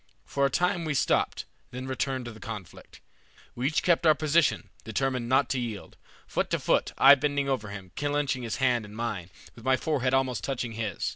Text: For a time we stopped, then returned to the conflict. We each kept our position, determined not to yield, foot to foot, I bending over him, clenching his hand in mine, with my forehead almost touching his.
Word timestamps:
For 0.25 0.47
a 0.47 0.49
time 0.49 0.83
we 0.83 0.95
stopped, 0.95 1.45
then 1.69 1.85
returned 1.85 2.25
to 2.25 2.31
the 2.31 2.39
conflict. 2.39 3.01
We 3.53 3.67
each 3.67 3.83
kept 3.83 4.03
our 4.07 4.15
position, 4.15 4.69
determined 4.83 5.29
not 5.29 5.47
to 5.49 5.59
yield, 5.59 5.95
foot 6.25 6.49
to 6.49 6.57
foot, 6.59 6.91
I 6.97 7.13
bending 7.13 7.47
over 7.47 7.69
him, 7.69 7.91
clenching 7.95 8.41
his 8.41 8.55
hand 8.55 8.83
in 8.83 8.95
mine, 8.95 9.29
with 9.53 9.63
my 9.63 9.77
forehead 9.77 10.15
almost 10.15 10.43
touching 10.43 10.71
his. 10.71 11.07